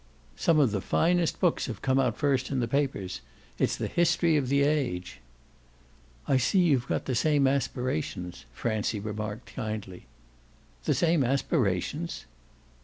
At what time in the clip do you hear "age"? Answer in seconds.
4.63-5.19